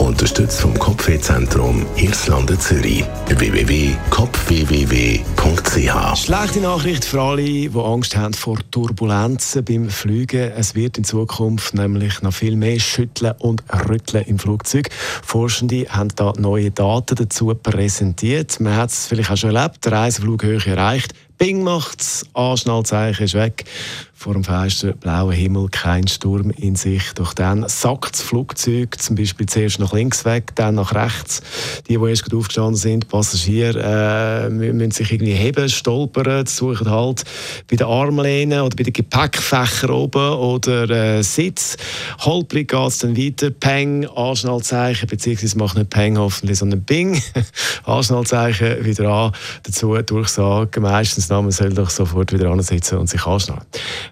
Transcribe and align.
Unterstützt 0.00 0.60
vom 0.62 0.76
Kopfwehzentrum 0.78 1.84
Irlande 1.96 2.58
Zürich. 2.58 3.04
www.kopfwww.ch 3.28 6.18
Schlechte 6.18 6.60
Nachricht 6.60 7.04
für 7.04 7.20
alle, 7.20 7.42
die 7.42 7.70
Angst 7.74 8.16
haben 8.16 8.32
vor 8.32 8.56
Turbulenzen 8.70 9.62
beim 9.62 9.90
Fliegen. 9.90 10.52
Es 10.52 10.74
wird 10.74 10.96
in 10.96 11.04
Zukunft 11.04 11.74
nämlich 11.74 12.22
noch 12.22 12.32
viel 12.32 12.56
mehr 12.56 12.80
schütteln 12.80 13.34
und 13.40 13.62
rütteln 13.90 14.24
im 14.24 14.38
Flugzeug. 14.38 14.88
Forschende 15.22 15.84
haben 15.90 16.08
da 16.16 16.32
neue 16.38 16.70
Daten 16.70 17.16
dazu 17.16 17.54
präsentiert. 17.54 18.58
Man 18.58 18.76
hat 18.76 18.88
es 18.88 19.06
vielleicht 19.06 19.30
auch 19.30 19.36
schon 19.36 19.54
erlebt, 19.54 19.84
der 19.84 19.92
Reiseflughöhe 19.92 20.64
erreicht. 20.64 21.12
Bing 21.40 21.62
macht's, 21.62 22.26
Anschnallzeichen 22.34 23.24
ist 23.24 23.32
weg. 23.32 23.64
Vor 24.12 24.34
dem 24.34 24.44
feisten 24.44 24.94
blauen 24.98 25.32
Himmel 25.32 25.70
kein 25.70 26.06
Sturm 26.06 26.50
in 26.50 26.76
sich. 26.76 27.14
Doch 27.14 27.32
dann 27.32 27.66
sackt 27.66 28.12
das 28.12 28.20
Flugzeug 28.20 29.00
zum 29.00 29.16
Beispiel 29.16 29.46
zuerst 29.46 29.78
nach 29.78 29.89
links 29.92 30.24
weg, 30.24 30.54
dann 30.54 30.76
nach 30.76 30.94
rechts. 30.94 31.42
Die, 31.88 31.96
die 31.96 32.08
erst 32.08 32.32
aufgestanden 32.32 32.76
sind, 32.76 33.08
Passagiere, 33.08 34.46
äh, 34.46 34.50
müssen 34.50 34.90
sich 34.90 35.12
irgendwie 35.12 35.32
heben, 35.32 35.68
stolpern, 35.68 36.46
suchen 36.46 36.90
halt 36.90 37.24
bei 37.68 37.76
den 37.76 37.86
Armlehnen 37.86 38.60
oder 38.60 38.76
bei 38.76 38.82
den 38.82 38.92
Gepäckfächern 38.92 39.90
oben 39.90 40.32
oder 40.38 40.88
äh, 40.90 41.22
Sitz. 41.22 41.76
Holprig 42.20 42.68
geht 42.68 42.88
es 42.88 42.98
dann 42.98 43.16
weiter, 43.16 43.50
Peng, 43.50 44.06
Anschnallzeichen, 44.06 45.08
beziehungsweise 45.08 45.58
macht 45.58 45.76
nicht 45.76 45.90
Peng 45.90 46.18
hoffentlich, 46.18 46.58
sondern 46.58 46.82
Bing. 46.82 47.22
Anschnallzeichen 47.84 48.84
wieder 48.84 49.08
an. 49.08 49.32
Dazu 49.62 49.96
Durchsage, 50.02 50.80
meistens, 50.80 51.28
man 51.28 51.50
soll 51.50 51.70
doch 51.70 51.90
sofort 51.90 52.32
wieder 52.32 52.50
ansitzen 52.50 52.98
und 52.98 53.08
sich 53.08 53.24
anschnallen. 53.26 53.62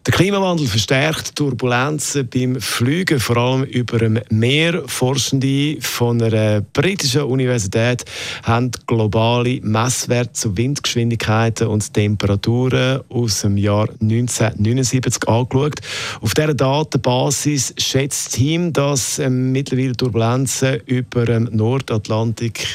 Der 0.06 0.15
Klimawandel 0.15 0.67
verstärkt 0.67 1.37
Turbulenzen 1.37 2.29
beim 2.29 2.61
Fliegen, 2.61 3.21
vor 3.21 3.37
allem 3.37 3.65
über 3.65 3.99
dem 3.99 4.21
Meer. 4.31 4.83
Forschende 4.87 5.68
von 5.81 6.23
einer 6.23 6.61
britischen 6.61 7.23
Universität 7.23 8.05
haben 8.43 8.71
globale 8.87 9.61
Messwerte 9.63 10.33
zu 10.33 10.57
Windgeschwindigkeiten 10.57 11.69
und 11.69 11.93
Temperaturen 11.93 13.01
aus 13.09 13.43
dem 13.43 13.57
Jahr 13.57 13.89
1979 14.01 15.29
angeschaut. 15.29 15.81
Auf 16.21 16.35
dieser 16.35 16.55
Datenbasis 16.55 17.75
schätzt 17.79 18.27
das 18.27 18.33
Team, 18.33 18.73
dass 18.73 19.19
ähm, 19.19 19.53
mittlerweile 19.53 19.93
Turbulenzen 19.93 20.81
über 20.87 21.25
dem 21.25 21.45
Nordatlantik 21.53 22.67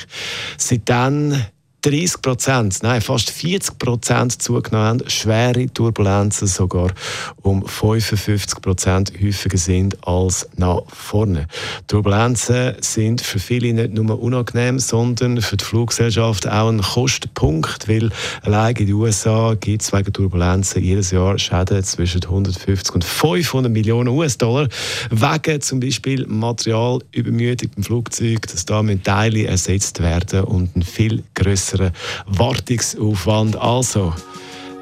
seitdem 0.57 1.35
30 1.83 2.21
Prozent, 2.21 2.79
nein, 2.81 3.01
fast 3.01 3.29
40 3.29 3.77
Prozent 3.77 4.41
zugenommen 4.41 5.01
haben, 5.01 5.09
schwere 5.09 5.67
Turbulenzen 5.67 6.47
sogar 6.47 6.93
um 7.41 7.67
55 7.67 8.61
Prozent 8.61 9.11
häufiger 9.21 9.57
sind 9.57 9.97
als 10.07 10.47
nach 10.55 10.83
vorne. 10.87 11.47
Turbulenzen 11.87 12.75
sind 12.79 13.19
für 13.19 13.37
viele 13.39 13.73
nicht 13.73 13.93
nur 13.93 14.17
unangenehm, 14.17 14.79
sondern 14.79 15.41
für 15.41 15.57
die 15.57 15.65
Fluggesellschaft 15.65 16.47
auch 16.47 16.69
ein 16.69 16.81
Kostenpunkt, 16.81 17.89
weil 17.89 18.11
allein 18.43 18.77
in 18.77 18.85
den 18.85 18.95
USA 18.95 19.53
gibt 19.59 19.81
es 19.81 19.91
wegen 19.91 20.13
Turbulenzen 20.13 20.81
jedes 20.81 21.11
Jahr 21.11 21.37
Schäden 21.37 21.83
zwischen 21.83 22.23
150 22.23 22.95
und 22.95 23.03
500 23.03 23.69
Millionen 23.69 24.07
US-Dollar 24.07 24.69
wegen 25.09 25.59
zum 25.59 25.81
Beispiel 25.81 26.25
Materialübermüdung 26.27 27.71
beim 27.75 27.83
Flugzeug, 27.83 28.47
dass 28.47 28.63
da 28.63 28.81
Teile 29.03 29.47
ersetzt 29.47 30.01
werden 30.01 30.45
und 30.45 30.77
ein 30.77 30.81
viel 30.81 31.23
größer 31.35 31.72
größeren 31.73 31.91
Wartungsaufwand. 32.27 33.55
Also, 33.57 34.13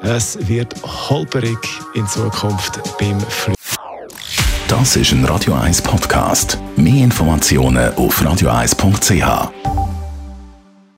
es 0.02 0.38
wird 0.48 0.74
holperig 0.84 1.58
in 1.94 2.06
Zukunft 2.06 2.80
beim 2.98 3.20
Flug. 3.20 3.56
Das 4.68 4.96
ist 4.96 5.12
ein 5.12 5.24
Radio 5.24 5.54
1 5.54 5.82
Podcast. 5.82 6.58
Mehr 6.76 7.04
Informationen 7.04 7.94
auf 7.94 8.20
radio1.ch. 8.22 9.81